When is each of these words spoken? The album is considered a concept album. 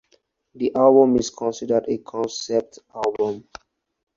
The 0.55 0.73
album 0.75 1.15
is 1.17 1.29
considered 1.29 1.85
a 1.87 1.99
concept 1.99 2.79
album. 2.95 3.47